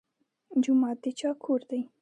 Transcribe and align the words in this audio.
جومات 0.63 0.97
د 1.03 1.05
چا 1.19 1.29
کور 1.43 1.61
دی؟ 1.69 1.81